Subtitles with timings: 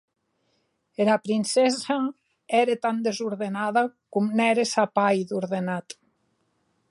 [1.03, 1.97] Era princessa
[2.61, 5.87] ère tan desordenada, coma n’ère sa pair d’ordenat.